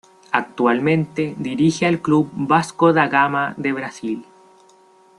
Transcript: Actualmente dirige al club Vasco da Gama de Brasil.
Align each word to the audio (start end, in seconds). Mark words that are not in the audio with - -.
Actualmente 0.31 1.35
dirige 1.37 1.85
al 1.85 2.01
club 2.01 2.31
Vasco 2.33 2.91
da 2.91 3.07
Gama 3.07 3.53
de 3.57 3.71
Brasil. 3.71 4.25